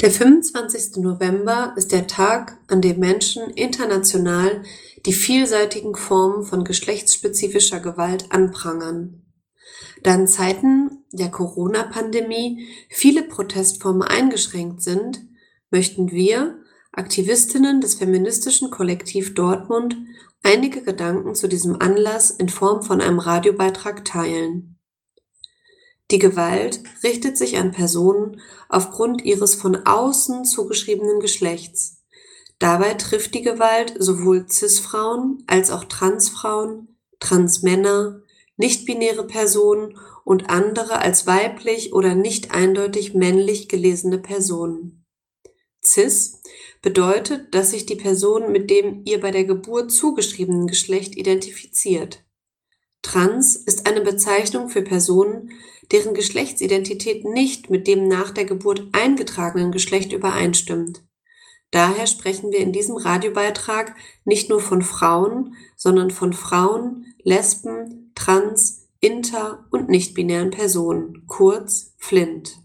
Der 0.00 0.10
25. 0.10 0.96
November 1.02 1.74
ist 1.76 1.92
der 1.92 2.06
Tag, 2.06 2.56
an 2.68 2.80
dem 2.80 3.00
Menschen 3.00 3.50
international 3.50 4.62
die 5.04 5.12
vielseitigen 5.12 5.94
Formen 5.94 6.44
von 6.44 6.64
geschlechtsspezifischer 6.64 7.80
Gewalt 7.80 8.32
anprangern. 8.32 9.22
Da 10.02 10.14
in 10.14 10.26
Zeiten 10.26 11.04
der 11.12 11.30
Corona-Pandemie 11.30 12.66
viele 12.88 13.22
Protestformen 13.24 14.02
eingeschränkt 14.02 14.82
sind, 14.82 15.20
möchten 15.70 16.10
wir, 16.10 16.56
Aktivistinnen 16.92 17.82
des 17.82 17.96
feministischen 17.96 18.70
Kollektiv 18.70 19.34
Dortmund, 19.34 19.98
einige 20.42 20.80
Gedanken 20.80 21.34
zu 21.34 21.46
diesem 21.46 21.76
Anlass 21.80 22.30
in 22.30 22.48
Form 22.48 22.82
von 22.82 23.02
einem 23.02 23.18
Radiobeitrag 23.18 24.06
teilen. 24.06 24.79
Die 26.10 26.18
Gewalt 26.18 26.82
richtet 27.04 27.38
sich 27.38 27.56
an 27.56 27.70
Personen 27.70 28.40
aufgrund 28.68 29.24
ihres 29.24 29.54
von 29.54 29.76
außen 29.86 30.44
zugeschriebenen 30.44 31.20
Geschlechts. 31.20 32.02
Dabei 32.58 32.94
trifft 32.94 33.34
die 33.34 33.42
Gewalt 33.42 33.94
sowohl 33.98 34.46
Cis-Frauen 34.48 35.44
als 35.46 35.70
auch 35.70 35.84
Transfrauen, 35.84 36.98
Transmänner, 37.20 38.22
nichtbinäre 38.56 39.26
Personen 39.26 39.98
und 40.24 40.50
andere 40.50 40.98
als 40.98 41.26
weiblich 41.26 41.92
oder 41.92 42.14
nicht 42.14 42.50
eindeutig 42.50 43.14
männlich 43.14 43.68
gelesene 43.68 44.18
Personen. 44.18 45.06
Cis 45.82 46.42
bedeutet, 46.82 47.54
dass 47.54 47.70
sich 47.70 47.86
die 47.86 47.96
Person 47.96 48.52
mit 48.52 48.68
dem 48.68 49.02
ihr 49.04 49.20
bei 49.20 49.30
der 49.30 49.44
Geburt 49.44 49.90
zugeschriebenen 49.90 50.66
Geschlecht 50.66 51.16
identifiziert. 51.16 52.22
Trans 53.00 53.56
ist 53.56 53.86
eine 53.86 54.02
Bezeichnung 54.02 54.68
für 54.68 54.82
Personen, 54.82 55.52
deren 55.92 56.14
Geschlechtsidentität 56.14 57.24
nicht 57.24 57.70
mit 57.70 57.86
dem 57.86 58.08
nach 58.08 58.30
der 58.30 58.44
Geburt 58.44 58.88
eingetragenen 58.92 59.72
Geschlecht 59.72 60.12
übereinstimmt. 60.12 61.04
Daher 61.70 62.06
sprechen 62.06 62.50
wir 62.50 62.58
in 62.58 62.72
diesem 62.72 62.96
Radiobeitrag 62.96 63.94
nicht 64.24 64.48
nur 64.48 64.60
von 64.60 64.82
Frauen, 64.82 65.54
sondern 65.76 66.10
von 66.10 66.32
Frauen, 66.32 67.06
Lesben, 67.22 68.12
Trans, 68.14 68.88
Inter- 69.00 69.66
und 69.70 69.88
nichtbinären 69.88 70.50
Personen, 70.50 71.24
kurz 71.26 71.94
Flint. 71.98 72.58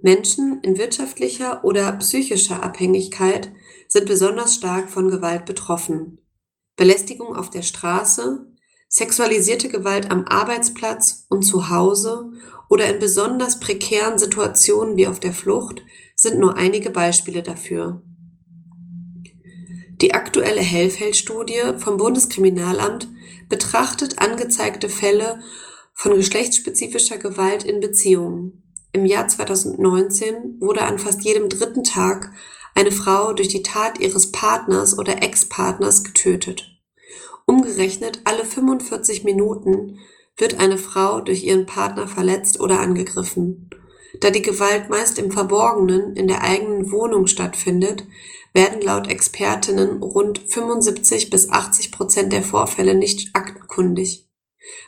Menschen 0.00 0.60
in 0.62 0.78
wirtschaftlicher 0.78 1.64
oder 1.64 1.92
psychischer 1.92 2.62
Abhängigkeit 2.62 3.52
sind 3.88 4.06
besonders 4.06 4.54
stark 4.54 4.90
von 4.90 5.08
Gewalt 5.08 5.44
betroffen. 5.44 6.18
Belästigung 6.76 7.34
auf 7.34 7.50
der 7.50 7.62
Straße, 7.62 8.47
sexualisierte 8.88 9.68
Gewalt 9.68 10.10
am 10.10 10.24
Arbeitsplatz 10.24 11.26
und 11.28 11.42
zu 11.42 11.68
Hause 11.70 12.30
oder 12.68 12.92
in 12.92 12.98
besonders 12.98 13.60
prekären 13.60 14.18
Situationen 14.18 14.96
wie 14.96 15.06
auf 15.06 15.20
der 15.20 15.32
Flucht 15.32 15.82
sind 16.14 16.38
nur 16.38 16.56
einige 16.56 16.90
Beispiele 16.90 17.42
dafür. 17.42 18.02
Die 20.00 20.14
aktuelle 20.14 20.60
Hellfeld-Studie 20.60 21.78
vom 21.78 21.96
Bundeskriminalamt 21.96 23.08
betrachtet 23.48 24.20
angezeigte 24.20 24.88
Fälle 24.88 25.40
von 25.92 26.14
geschlechtsspezifischer 26.14 27.18
Gewalt 27.18 27.64
in 27.64 27.80
Beziehungen. 27.80 28.62
Im 28.92 29.04
Jahr 29.04 29.26
2019 29.26 30.60
wurde 30.60 30.82
an 30.82 30.98
fast 30.98 31.24
jedem 31.24 31.48
dritten 31.48 31.82
Tag 31.82 32.32
eine 32.74 32.92
Frau 32.92 33.32
durch 33.32 33.48
die 33.48 33.62
Tat 33.62 33.98
ihres 33.98 34.30
Partners 34.30 34.96
oder 34.96 35.22
Ex-Partners 35.22 36.04
getötet. 36.04 36.77
Umgerechnet 37.48 38.20
alle 38.24 38.44
45 38.44 39.24
Minuten 39.24 40.00
wird 40.36 40.60
eine 40.60 40.76
Frau 40.76 41.22
durch 41.22 41.44
ihren 41.44 41.64
Partner 41.64 42.06
verletzt 42.06 42.60
oder 42.60 42.78
angegriffen. 42.78 43.70
Da 44.20 44.30
die 44.30 44.42
Gewalt 44.42 44.90
meist 44.90 45.18
im 45.18 45.32
Verborgenen 45.32 46.14
in 46.14 46.28
der 46.28 46.42
eigenen 46.42 46.92
Wohnung 46.92 47.26
stattfindet, 47.26 48.06
werden 48.52 48.82
laut 48.82 49.08
Expertinnen 49.08 50.02
rund 50.02 50.40
75 50.46 51.30
bis 51.30 51.48
80 51.48 51.90
Prozent 51.90 52.34
der 52.34 52.42
Vorfälle 52.42 52.94
nicht 52.94 53.34
aktenkundig, 53.34 54.28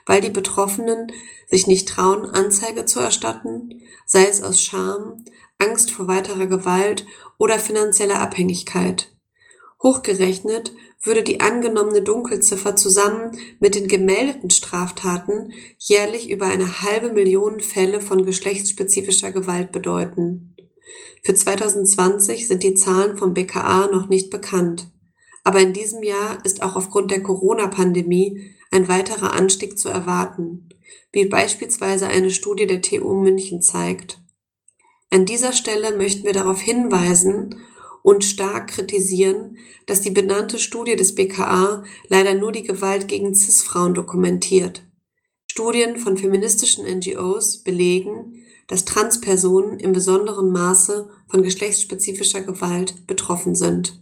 weil 0.05 0.21
die 0.21 0.29
Betroffenen 0.29 1.11
sich 1.49 1.67
nicht 1.67 1.89
trauen, 1.89 2.27
Anzeige 2.27 2.85
zu 2.85 3.01
erstatten, 3.01 3.81
sei 4.05 4.27
es 4.27 4.43
aus 4.43 4.61
Scham, 4.61 5.25
Angst 5.59 5.93
vor 5.93 6.09
weiterer 6.09 6.47
Gewalt 6.47 7.07
oder 7.39 7.59
finanzieller 7.59 8.21
Abhängigkeit. 8.21 9.11
Hochgerechnet 9.83 10.73
würde 11.03 11.23
die 11.23 11.41
angenommene 11.41 12.03
Dunkelziffer 12.03 12.77
zusammen 12.77 13.39
mit 13.59 13.75
den 13.75 13.89
gemeldeten 13.89 14.51
Straftaten 14.51 15.53
jährlich 15.79 16.31
über 16.31 16.47
eine 16.47 16.83
halbe 16.83 17.13
Million 17.13 17.61
Fälle 17.61 18.01
von 18.01 18.27
geschlechtsspezifischer 18.27 19.33
Gewalt 19.33 19.73
bedeuten. 19.73 20.55
Für 21.23 21.35
2020 21.35 22.49
sind 22.49 22.63
die 22.63 22.75
Zahlen 22.75 23.17
vom 23.17 23.35
BKA 23.35 23.89
noch 23.89 24.09
nicht 24.09 24.31
bekannt. 24.31 24.91
Aber 25.43 25.61
in 25.61 25.73
diesem 25.73 26.03
Jahr 26.03 26.45
ist 26.45 26.63
auch 26.63 26.77
aufgrund 26.77 27.11
der 27.11 27.23
Corona-Pandemie 27.23 28.55
ein 28.71 28.89
weiterer 28.89 29.33
Anstieg 29.33 29.79
zu 29.79 29.89
erwarten, 29.89 30.69
wie 31.13 31.25
beispielsweise 31.25 32.09
eine 32.09 32.31
Studie 32.31 32.67
der 32.67 32.83
TU 32.83 33.15
München 33.15 33.63
zeigt. 33.63 34.21
An 35.11 35.25
dieser 35.25 35.53
Stelle 35.53 35.97
möchten 35.97 36.25
wir 36.25 36.33
darauf 36.33 36.61
hinweisen 36.61 37.57
und 38.03 38.25
stark 38.25 38.69
kritisieren, 38.69 39.59
dass 39.87 40.01
die 40.01 40.11
benannte 40.11 40.59
Studie 40.59 40.97
des 40.97 41.15
BKA 41.15 41.85
leider 42.09 42.35
nur 42.35 42.53
die 42.53 42.63
Gewalt 42.63 43.09
gegen 43.09 43.35
CIS-Frauen 43.35 43.95
dokumentiert. 43.95 44.83
Studien 45.51 45.97
von 45.97 46.17
feministischen 46.17 46.87
NGOs 46.87 47.65
belegen, 47.65 48.45
dass 48.69 48.85
Transpersonen 48.85 49.81
im 49.81 49.93
besonderen 49.93 50.53
Maße 50.53 51.11
von 51.29 51.43
geschlechtsspezifischer 51.43 52.43
Gewalt 52.43 53.07
betroffen 53.07 53.57
sind. 53.57 54.01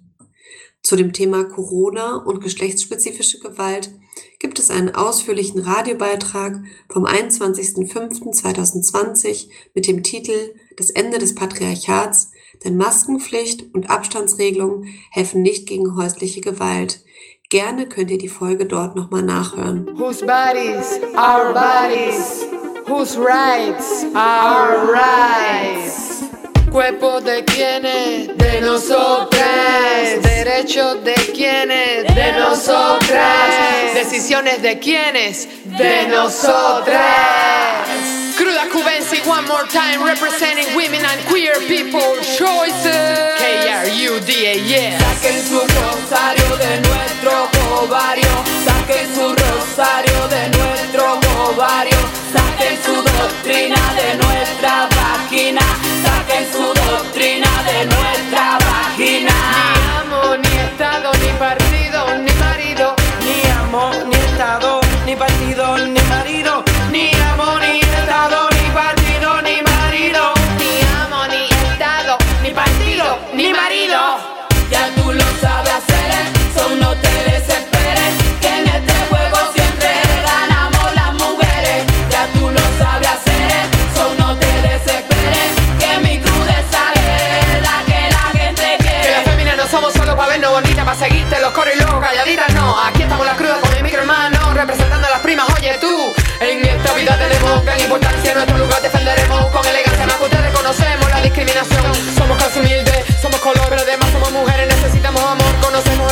Zu 0.82 0.96
dem 0.96 1.12
Thema 1.12 1.44
Corona 1.44 2.16
und 2.16 2.40
geschlechtsspezifische 2.40 3.38
Gewalt 3.40 3.92
gibt 4.38 4.58
es 4.58 4.70
einen 4.70 4.94
ausführlichen 4.94 5.60
Radiobeitrag 5.60 6.62
vom 6.90 7.04
21.05.2020 7.04 9.50
mit 9.74 9.86
dem 9.86 10.02
Titel 10.02 10.54
Das 10.76 10.88
Ende 10.90 11.18
des 11.18 11.34
Patriarchats, 11.34 12.30
denn 12.64 12.76
Maskenpflicht 12.76 13.74
und 13.74 13.90
Abstandsregelungen 13.90 14.88
helfen 15.10 15.42
nicht 15.42 15.66
gegen 15.66 15.96
häusliche 15.96 16.40
Gewalt. 16.40 17.00
Gerne 17.50 17.86
könnt 17.86 18.10
ihr 18.10 18.18
die 18.18 18.28
Folge 18.28 18.66
dort 18.66 18.94
nochmal 18.94 19.22
nachhören. 19.22 19.88
Whose 19.96 20.26
bodies, 20.26 21.00
our 21.16 21.54
bodies, 21.54 22.44
whose 22.86 23.18
rights, 23.18 24.04
our 24.14 24.92
rights. 24.92 26.24
Cuerpo 26.70 27.20
de 27.20 27.42
quienes, 27.44 28.28
de 28.36 28.60
nosotras. 28.60 30.20
Derechos 30.22 31.02
de 31.02 31.14
quienes, 31.32 32.14
de 32.14 32.32
nosotras. 32.38 33.94
Decisiones 33.94 34.60
de 34.60 34.78
quienes, 34.78 35.48
de 35.64 36.08
nosotras. 36.08 38.17
Cruda 38.38 38.70
Cubensi, 38.70 39.18
one 39.26 39.48
more 39.48 39.66
time, 39.66 39.98
representing 40.04 40.76
women 40.76 41.02
and 41.04 41.18
queer 41.26 41.58
people 41.66 42.14
choices. 42.22 43.34
K-R-U-D-A, 43.42 44.54
yeah. 44.62 44.96
Saquen 45.00 45.42
su 45.42 45.58
rosario 45.58 46.56
de 46.56 46.80
nuestro 46.86 47.32
ovario. 47.82 48.30
Saquen 48.64 49.12
su 49.12 49.34
rosario 49.34 50.17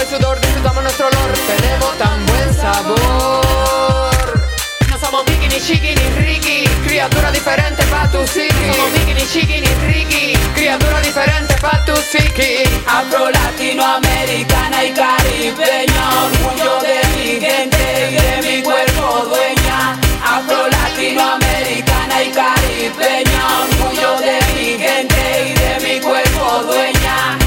el 0.06 0.16
sudor, 0.16 0.40
disfrutamos 0.40 0.82
nuestro 0.82 1.06
olor, 1.06 1.32
tenemos 1.46 1.98
tan 1.98 2.26
buen 2.26 2.54
sabor. 2.54 2.96
No 4.90 4.98
somos 4.98 5.24
Mickey, 5.26 5.48
ni 5.48 5.60
Chiqui, 5.60 5.94
ni 5.94 6.22
Ricky, 6.22 6.64
criaturas 6.86 7.32
diferentes 7.32 7.84
para 7.86 8.10
tu 8.10 8.18
psiqui. 8.24 8.72
Somos 8.72 8.92
Mickey, 8.92 9.14
ni 9.14 9.26
Chiqui, 9.26 9.60
ni 9.60 9.74
Ricky, 9.86 10.38
criaturas 10.54 11.02
sepa 11.48 11.84
tu 11.84 11.92
psiqui. 11.94 12.64
Afro 12.86 13.30
latinoamericana 13.30 14.84
y 14.84 14.92
caribeña, 14.92 16.24
orgullo 16.24 16.78
de 16.80 16.98
mi 17.16 17.40
gente 17.40 18.10
y 18.10 18.14
de 18.14 18.42
mi 18.46 18.62
cuerpo 18.62 19.26
dueña. 19.28 19.98
Afro 20.24 20.68
latinoamericana 20.68 22.22
y 22.22 22.30
caribeña, 22.30 23.42
orgullo 23.62 24.16
de 24.20 24.38
mi 24.54 24.78
gente 24.78 25.22
y 25.46 25.52
de 25.54 25.80
mi 25.80 26.00
cuerpo 26.00 26.62
dueña. 26.64 27.45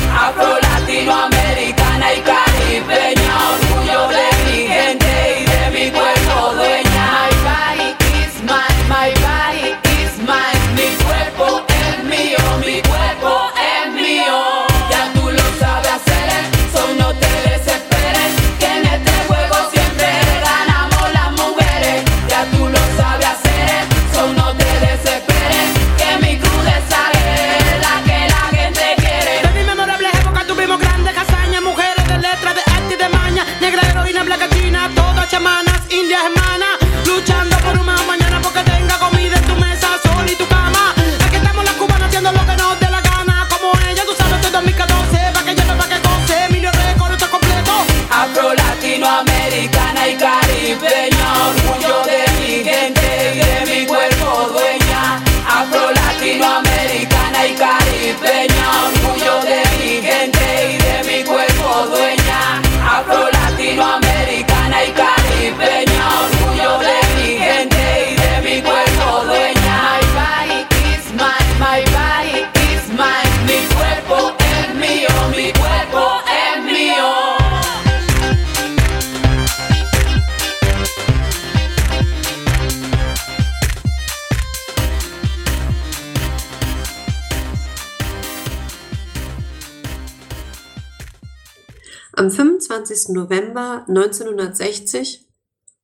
Am 92.19 92.29
25. 92.29 93.13
November 93.13 93.85
1960 93.87 95.25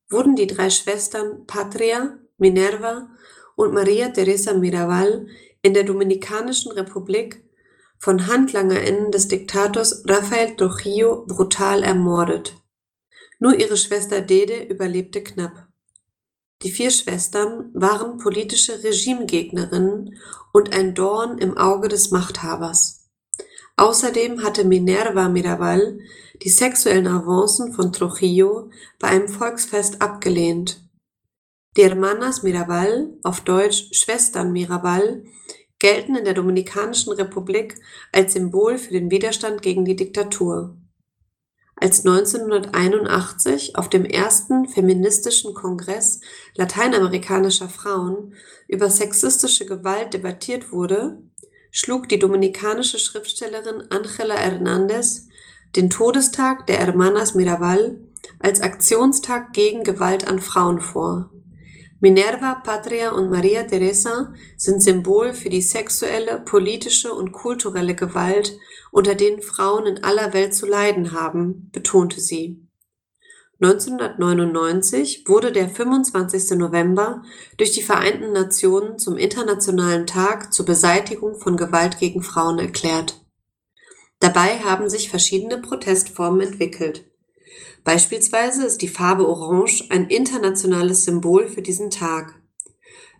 wurden 0.09 0.35
die 0.35 0.47
drei 0.47 0.69
Schwestern 0.69 1.45
Patria, 1.47 2.19
Minerva 2.37 3.07
und 3.55 3.73
Maria 3.73 4.09
Teresa 4.09 4.53
Mirabal 4.53 5.27
in 5.61 5.73
der 5.73 5.85
Dominikanischen 5.85 6.73
Republik 6.73 7.41
von 7.99 8.27
HandlangerInnen 8.27 9.11
des 9.11 9.29
Diktators 9.29 10.03
Rafael 10.09 10.57
Trujillo 10.57 11.25
brutal 11.25 11.83
ermordet. 11.83 12.53
Nur 13.39 13.57
ihre 13.57 13.77
Schwester 13.77 14.19
Dede 14.19 14.61
überlebte 14.61 15.23
knapp. 15.23 15.69
Die 16.63 16.71
vier 16.71 16.91
Schwestern 16.91 17.71
waren 17.73 18.17
politische 18.17 18.83
Regimegegnerinnen 18.83 20.17
und 20.51 20.75
ein 20.75 20.95
Dorn 20.95 21.37
im 21.37 21.57
Auge 21.57 21.87
des 21.87 22.11
Machthabers. 22.11 23.04
Außerdem 23.77 24.43
hatte 24.43 24.63
Minerva 24.63 25.27
Mirabal 25.27 25.99
die 26.43 26.49
sexuellen 26.49 27.07
Avancen 27.07 27.73
von 27.73 27.91
Trujillo 27.91 28.69
bei 28.99 29.09
einem 29.09 29.27
Volksfest 29.27 30.01
abgelehnt. 30.01 30.81
Die 31.75 31.83
Hermanas 31.83 32.43
Mirabal, 32.43 33.17
auf 33.23 33.41
Deutsch 33.41 33.89
Schwestern 33.91 34.53
Mirabal, 34.53 35.23
gelten 35.79 36.15
in 36.15 36.23
der 36.23 36.33
Dominikanischen 36.33 37.11
Republik 37.11 37.75
als 38.13 38.33
Symbol 38.33 38.77
für 38.77 38.93
den 38.93 39.11
Widerstand 39.11 39.61
gegen 39.61 39.83
die 39.83 39.97
Diktatur. 39.97 40.77
Als 41.75 42.05
1981 42.05 43.75
auf 43.75 43.89
dem 43.89 44.05
ersten 44.05 44.69
feministischen 44.69 45.53
Kongress 45.53 46.21
lateinamerikanischer 46.55 47.67
Frauen 47.67 48.33
über 48.69 48.89
sexistische 48.89 49.65
Gewalt 49.65 50.13
debattiert 50.13 50.71
wurde, 50.71 51.21
schlug 51.77 52.07
die 52.07 52.19
dominikanische 52.19 52.99
Schriftstellerin 52.99 53.83
Angela 53.89 54.35
Hernandez 54.35 55.27
den 55.75 55.89
Todestag 55.89 56.65
der 56.67 56.77
Hermanas 56.77 57.35
Mirabal 57.35 57.99
als 58.39 58.61
Aktionstag 58.61 59.51
gegen 59.51 59.83
Gewalt 59.83 60.25
an 60.25 60.39
Frauen 60.39 60.79
vor. 60.79 61.31
Minerva, 61.99 62.61
Patria 62.63 63.11
und 63.11 63.29
Maria 63.29 63.63
Teresa 63.63 64.33
sind 64.55 64.81
Symbol 64.81 65.33
für 65.33 65.49
die 65.49 65.61
sexuelle, 65.61 66.39
politische 66.39 67.13
und 67.13 67.33
kulturelle 67.33 67.93
Gewalt, 67.93 68.57
unter 68.93 69.13
denen 69.13 69.41
Frauen 69.41 69.85
in 69.85 70.01
aller 70.01 70.33
Welt 70.33 70.55
zu 70.55 70.65
leiden 70.65 71.11
haben, 71.11 71.69
betonte 71.73 72.21
sie. 72.21 72.65
1999 73.61 75.23
wurde 75.27 75.53
der 75.53 75.69
25. 75.69 76.57
November 76.57 77.23
durch 77.57 77.71
die 77.71 77.83
Vereinten 77.83 78.33
Nationen 78.33 78.99
zum 78.99 79.15
Internationalen 79.15 80.05
Tag 80.05 80.53
zur 80.53 80.65
Beseitigung 80.65 81.35
von 81.35 81.55
Gewalt 81.55 81.97
gegen 81.97 82.21
Frauen 82.21 82.59
erklärt. 82.59 83.25
Dabei 84.19 84.59
haben 84.59 84.89
sich 84.89 85.09
verschiedene 85.09 85.61
Protestformen 85.61 86.41
entwickelt. 86.41 87.05
Beispielsweise 87.85 88.65
ist 88.65 88.81
die 88.81 88.89
Farbe 88.89 89.27
Orange 89.27 89.85
ein 89.89 90.07
internationales 90.07 91.05
Symbol 91.05 91.47
für 91.47 91.61
diesen 91.61 91.91
Tag. 91.91 92.41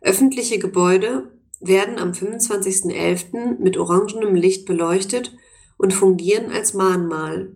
Öffentliche 0.01 0.59
Gebäude 0.59 1.31
werden 1.61 1.97
am 1.97 2.11
25.11. 2.11 3.59
mit 3.59 3.77
orangenem 3.77 4.35
Licht 4.35 4.65
beleuchtet 4.65 5.35
und 5.77 5.93
fungieren 5.93 6.51
als 6.51 6.73
Mahnmal. 6.73 7.55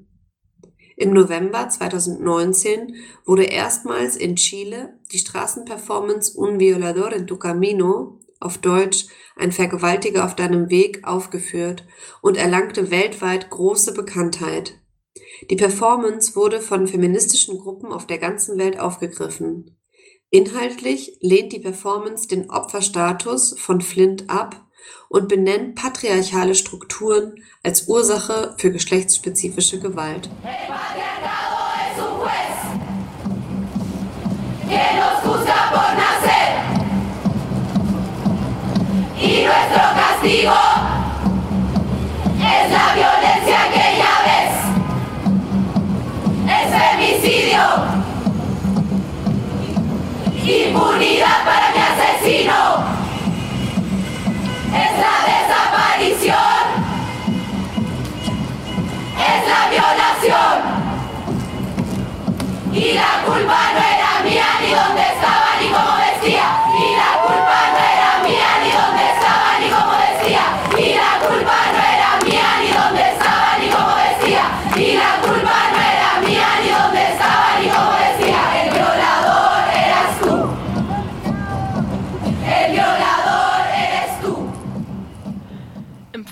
Im 1.00 1.14
November 1.14 1.70
2019 1.70 2.96
wurde 3.24 3.46
erstmals 3.46 4.18
in 4.18 4.36
Chile 4.36 5.00
die 5.14 5.18
Straßenperformance 5.18 6.38
Un 6.38 6.60
Violador 6.60 7.14
en 7.14 7.26
tu 7.26 7.38
Camino, 7.38 8.20
auf 8.42 8.58
Deutsch 8.58 9.06
Ein 9.38 9.54
Vergewaltiger 9.54 10.26
auf 10.26 10.36
deinem 10.36 10.70
Weg, 10.70 11.08
aufgeführt 11.08 11.86
und 12.22 12.36
erlangte 12.36 12.92
weltweit 12.92 13.50
große 13.50 13.94
Bekanntheit. 13.94 14.78
Die 15.50 15.56
Performance 15.56 16.36
wurde 16.36 16.60
von 16.60 16.86
feministischen 16.86 17.58
Gruppen 17.60 17.94
auf 17.94 18.06
der 18.06 18.18
ganzen 18.18 18.58
Welt 18.58 18.78
aufgegriffen. 18.78 19.78
Inhaltlich 20.32 21.18
lehnt 21.22 21.54
die 21.54 21.60
Performance 21.60 22.28
den 22.28 22.50
Opferstatus 22.50 23.58
von 23.58 23.80
Flint 23.80 24.30
ab 24.30 24.69
und 25.08 25.28
benennt 25.28 25.76
patriarchale 25.76 26.56
Strukturen 26.56 27.44
als 27.64 27.88
Ursache 27.88 28.56
für 28.58 28.72
geschlechtsspezifische 28.72 29.80
Gewalt. 29.80 30.30
Impunidad 50.50 51.46
para 51.46 51.72
mi 51.74 51.80
asesino, 51.80 52.99
es 54.74 54.92
la 55.04 55.16
desaparición, 55.30 56.64
es 59.18 59.42
la 59.48 59.62
violación. 59.70 60.58
Y 62.72 62.94
la 62.94 63.24
culpa 63.26 63.58
no 63.74 63.80
era 63.80 63.89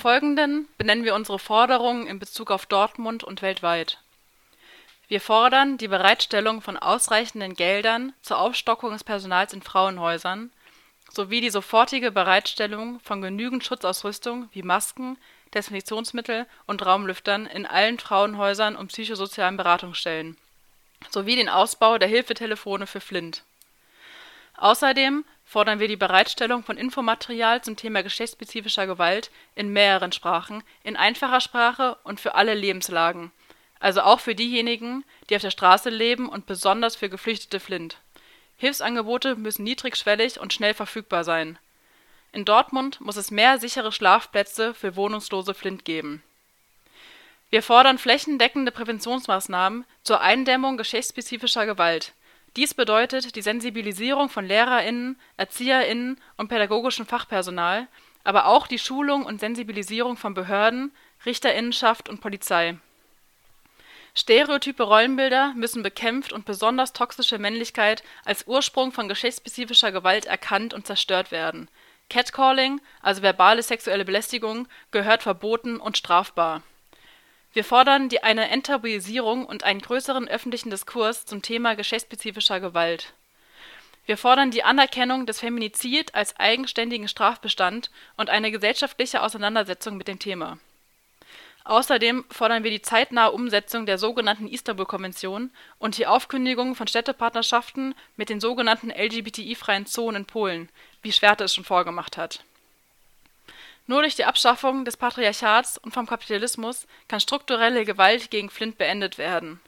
Folgenden 0.07 0.69
benennen 0.77 1.03
wir 1.03 1.15
unsere 1.15 1.37
Forderungen 1.37 2.07
in 2.07 2.17
Bezug 2.17 2.49
auf 2.49 2.65
Dortmund 2.65 3.25
und 3.25 3.41
weltweit. 3.41 3.99
Wir 5.09 5.19
fordern 5.19 5.77
die 5.77 5.89
Bereitstellung 5.89 6.61
von 6.61 6.77
ausreichenden 6.77 7.55
Geldern 7.55 8.13
zur 8.21 8.39
Aufstockung 8.39 8.93
des 8.93 9.03
Personals 9.03 9.51
in 9.51 9.61
Frauenhäusern 9.61 10.49
sowie 11.11 11.41
die 11.41 11.49
sofortige 11.49 12.09
Bereitstellung 12.09 13.01
von 13.01 13.21
genügend 13.21 13.65
Schutzausrüstung 13.65 14.47
wie 14.53 14.63
Masken, 14.63 15.17
Desinfektionsmittel 15.53 16.45
und 16.67 16.85
Raumlüftern 16.85 17.45
in 17.45 17.65
allen 17.65 17.99
Frauenhäusern 17.99 18.77
und 18.77 18.87
psychosozialen 18.87 19.57
Beratungsstellen 19.57 20.37
sowie 21.09 21.35
den 21.35 21.49
Ausbau 21.49 21.97
der 21.97 22.07
Hilfetelefone 22.07 22.87
für 22.87 23.01
Flint. 23.01 23.43
Außerdem 24.55 25.25
fordern 25.47 25.79
wir 25.79 25.87
die 25.87 25.95
Bereitstellung 25.95 26.63
von 26.63 26.77
Infomaterial 26.77 27.63
zum 27.63 27.75
Thema 27.75 28.03
geschlechtsspezifischer 28.03 28.85
Gewalt 28.85 29.31
in 29.55 29.73
mehreren 29.73 30.11
Sprachen, 30.11 30.63
in 30.83 30.95
einfacher 30.95 31.41
Sprache 31.41 31.97
und 32.03 32.19
für 32.19 32.35
alle 32.35 32.53
Lebenslagen 32.53 33.31
also 33.79 34.01
auch 34.01 34.19
für 34.19 34.35
diejenigen, 34.35 35.03
die 35.29 35.35
auf 35.35 35.41
der 35.41 35.51
Straße 35.51 35.89
leben 35.89 36.29
und 36.29 36.45
besonders 36.45 36.95
für 36.95 37.09
geflüchtete 37.09 37.59
Flint. 37.59 37.97
Hilfsangebote 38.57 39.35
müssen 39.35 39.63
niedrigschwellig 39.63 40.39
und 40.39 40.53
schnell 40.53 40.73
verfügbar 40.73 41.23
sein. 41.23 41.59
In 42.31 42.43
Dortmund 42.43 42.99
muss 43.01 43.15
es 43.15 43.31
mehr 43.31 43.59
sichere 43.59 43.91
Schlafplätze 43.91 44.73
für 44.73 44.95
wohnungslose 44.95 45.53
Flint 45.53 45.85
geben. 45.85 46.23
Wir 47.49 47.63
fordern 47.63 47.97
flächendeckende 47.97 48.71
Präventionsmaßnahmen 48.71 49.85
zur 50.03 50.21
Eindämmung 50.21 50.75
geschlechtsspezifischer 50.75 51.65
Gewalt. 51.65 52.13
Dies 52.57 52.73
bedeutet 52.73 53.35
die 53.35 53.41
Sensibilisierung 53.41 54.29
von 54.29 54.45
Lehrerinnen, 54.45 55.17
Erzieherinnen 55.37 56.19
und 56.37 56.47
pädagogischem 56.47 57.05
Fachpersonal, 57.05 57.87
aber 58.23 58.47
auch 58.47 58.67
die 58.67 58.79
Schulung 58.79 59.25
und 59.25 59.39
Sensibilisierung 59.39 60.17
von 60.17 60.33
Behörden, 60.33 60.91
Richterinnenschaft 61.25 62.09
und 62.09 62.19
Polizei 62.19 62.77
Stereotype 64.15 64.81
Rollenbilder 64.81 65.53
müssen 65.55 65.83
bekämpft 65.83 66.33
und 66.33 66.45
besonders 66.45 66.91
toxische 66.91 67.37
Männlichkeit 67.37 68.03
als 68.25 68.47
Ursprung 68.47 68.91
von 68.91 69.07
geschlechtsspezifischer 69.07 69.91
Gewalt 69.91 70.25
erkannt 70.25 70.73
und 70.73 70.87
zerstört 70.87 71.29
werden. 71.29 71.69
Catcalling, 72.09 72.81
also 73.03 73.21
verbale 73.21 73.61
sexuelle 73.61 74.05
Belästigung, 74.05 74.67
gehört 74.89 75.21
verboten 75.21 75.77
und 75.77 75.99
strafbar. 75.99 76.63
Wir 77.57 77.63
fordern 77.63 78.07
die 78.07 78.21
eine 78.21 78.51
Enttabuisierung 78.51 79.43
und 79.43 79.63
einen 79.63 79.81
größeren 79.81 80.27
öffentlichen 80.27 80.69
Diskurs 80.69 81.25
zum 81.25 81.41
Thema 81.41 81.75
geschlechtsspezifischer 81.75 82.59
Gewalt. 82.59 83.15
Wir 84.05 84.15
fordern 84.15 84.51
die 84.51 84.61
Anerkennung 84.61 85.25
des 85.25 85.39
Feminizid 85.39 86.13
als 86.13 86.39
eigenständigen 86.39 87.07
Strafbestand 87.07 87.89
und 88.15 88.29
eine 88.29 88.51
gesellschaftliche 88.51 89.23
Auseinandersetzung 89.23 89.97
mit 89.97 90.07
dem 90.07 90.19
Thema 90.19 90.59
Außerdem 91.63 92.25
fordern 92.29 92.63
wir 92.63 92.69
die 92.69 92.83
zeitnahe 92.83 93.31
Umsetzung 93.31 93.87
der 93.87 93.97
sogenannten 93.97 94.47
Istanbul-Konvention 94.47 95.49
und 95.79 95.97
die 95.97 96.05
Aufkündigung 96.05 96.75
von 96.75 96.85
Städtepartnerschaften 96.85 97.95
mit 98.17 98.29
den 98.29 98.39
sogenannten 98.39 98.91
LGBTI-freien 98.91 99.87
Zonen 99.87 100.17
in 100.17 100.25
Polen, 100.25 100.69
wie 101.01 101.11
Schwerte 101.11 101.45
es 101.45 101.55
schon 101.55 101.63
vorgemacht 101.63 102.17
hat. 102.17 102.43
Nur 103.87 104.01
durch 104.01 104.15
die 104.15 104.25
Abschaffung 104.25 104.85
des 104.85 104.97
Patriarchats 104.97 105.77
und 105.77 105.93
vom 105.93 106.05
Kapitalismus 106.05 106.85
kann 107.07 107.19
strukturelle 107.19 107.85
Gewalt 107.85 108.29
gegen 108.29 108.49
Flint 108.49 108.77
beendet 108.77 109.17
werden. 109.17 109.59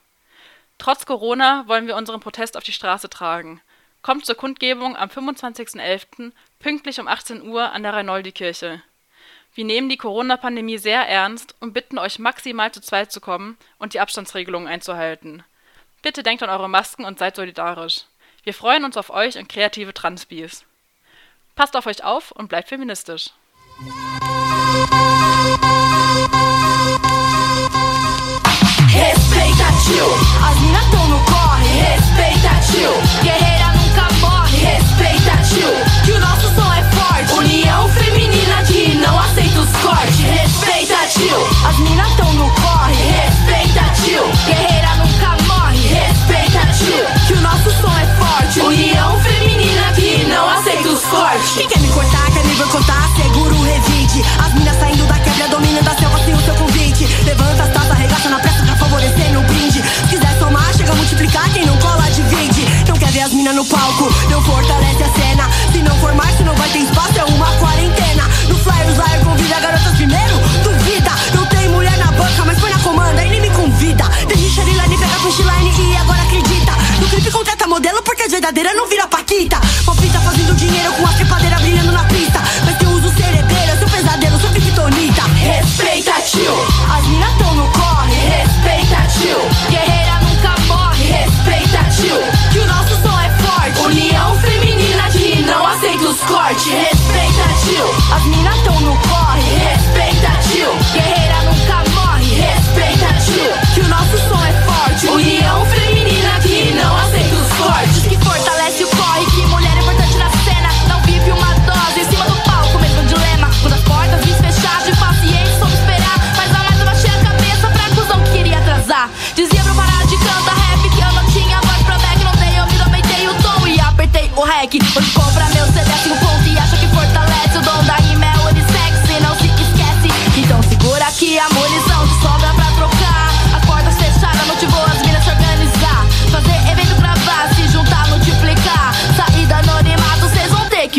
Trotz 0.78 1.06
Corona 1.06 1.64
wollen 1.68 1.88
wir 1.88 1.96
unseren 1.96 2.20
Protest 2.20 2.58
auf 2.58 2.64
die 2.64 2.74
Straße 2.74 3.10
tragen. 3.10 3.62
Kommt 4.02 4.26
zur 4.26 4.36
Kundgebung 4.36 4.96
am 4.96 5.10
25.11. 5.10 6.32
pünktlich 6.60 7.00
um 7.00 7.08
18 7.08 7.48
Uhr 7.48 7.72
an 7.72 7.84
der 7.84 7.94
Reinoldi-Kirche 7.94 8.82
wir 9.56 9.66
nehmen 9.66 9.90
die 9.90 9.98
Corona-Pandemie 9.98 10.78
sehr 10.78 11.08
ernst 11.08 11.56
und 11.60 11.74
bitten 11.74 11.98
euch 11.98 12.20
maximal 12.20 12.72
zu 12.72 12.82
zweit 12.82 13.12
zu 13.12 13.20
kommen 13.20 13.58
und 13.78 13.94
die 13.94 14.00
Abstandsregelungen 14.00 14.68
einzuhalten. 14.68 15.44
Bitte 16.02 16.24
denkt 16.24 16.44
an 16.44 16.50
eure 16.50 16.70
Masken 16.70 17.04
und 17.04 17.20
seid 17.20 17.36
solidarisch. 17.36 18.06
Wir 18.44 18.54
freuen 18.54 18.86
uns 18.86 18.96
auf 18.96 19.10
euch 19.10 19.38
und 19.38 19.50
kreative 19.50 19.94
Transbies. 19.94 20.66
Passt 21.56 21.76
auf 21.76 21.88
euch 21.88 22.04
auf 22.04 22.32
und 22.32 22.48
bleibt 22.48 22.70
feministisch. 22.70 23.32
Yeah. 23.82 24.29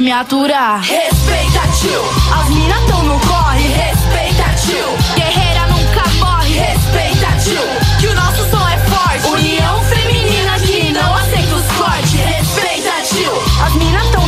que 0.00 0.04
me 0.04 0.12
aturar. 0.12 0.80
Respeita, 0.80 1.60
tio. 1.78 2.02
As 2.32 2.48
mina 2.48 2.74
tão 2.86 3.02
no 3.02 3.20
corre. 3.20 3.68
Respeita, 3.68 4.44
tio. 4.64 5.14
Guerreira 5.14 5.66
nunca 5.66 6.02
morre. 6.18 6.58
Respeita, 6.58 7.26
tio. 7.42 7.60
Que 8.00 8.06
o 8.06 8.14
nosso 8.14 8.48
som 8.50 8.66
é 8.66 8.78
forte. 8.78 9.26
União 9.28 9.82
feminina 9.84 10.58
que 10.60 10.90
não 10.92 11.14
aceita 11.14 11.54
os 11.54 11.66
cortes. 11.72 12.14
Respeita, 12.14 12.92
tio. 13.02 13.32
As 13.62 13.74
mina 13.74 14.00
tão 14.10 14.19